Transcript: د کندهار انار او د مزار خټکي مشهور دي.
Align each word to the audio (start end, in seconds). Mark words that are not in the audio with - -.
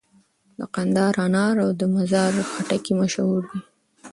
د 0.59 0.61
کندهار 0.75 1.15
انار 1.25 1.55
او 1.65 1.71
د 1.79 1.81
مزار 1.95 2.31
خټکي 2.51 2.93
مشهور 3.01 3.41
دي. 3.51 3.59